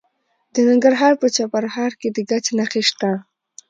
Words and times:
د 0.53 0.55
ننګرهار 0.69 1.13
په 1.21 1.27
چپرهار 1.35 1.91
کې 1.99 2.09
د 2.15 2.17
ګچ 2.29 2.45
نښې 2.57 2.83
شته. 2.89 3.11